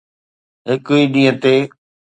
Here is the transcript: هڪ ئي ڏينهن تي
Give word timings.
هڪ 0.69 0.85
ئي 0.97 1.01
ڏينهن 1.13 1.35
تي 1.43 1.55